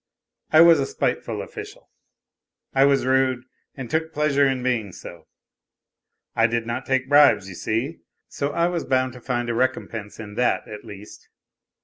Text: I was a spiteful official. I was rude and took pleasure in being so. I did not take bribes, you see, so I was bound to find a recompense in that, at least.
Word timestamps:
I 0.49 0.61
was 0.61 0.79
a 0.79 0.87
spiteful 0.87 1.43
official. 1.43 1.91
I 2.73 2.85
was 2.85 3.05
rude 3.05 3.43
and 3.75 3.87
took 3.87 4.11
pleasure 4.11 4.47
in 4.47 4.63
being 4.63 4.91
so. 4.93 5.27
I 6.35 6.47
did 6.47 6.65
not 6.65 6.87
take 6.87 7.07
bribes, 7.07 7.47
you 7.47 7.53
see, 7.53 7.99
so 8.27 8.49
I 8.49 8.65
was 8.65 8.83
bound 8.83 9.13
to 9.13 9.21
find 9.21 9.47
a 9.47 9.53
recompense 9.53 10.19
in 10.19 10.33
that, 10.37 10.67
at 10.67 10.83
least. 10.83 11.29